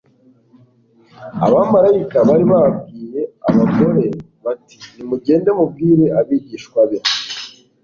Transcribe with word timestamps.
Abamalayika 1.45 2.17
bari 2.27 2.45
babwiye 2.51 3.21
abagore 3.49 4.05
bati: 4.43 4.77
"Nimugende 4.95 5.49
mubwire 5.57 6.05
abigishwa 6.19 6.79
be 6.89 6.97